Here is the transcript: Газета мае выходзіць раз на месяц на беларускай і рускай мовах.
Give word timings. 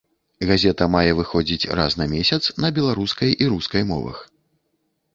Газета 0.51 0.87
мае 0.95 1.11
выходзіць 1.19 1.69
раз 1.81 1.91
на 2.01 2.09
месяц 2.15 2.41
на 2.65 2.75
беларускай 2.81 3.39
і 3.43 3.55
рускай 3.55 3.83
мовах. 3.95 4.17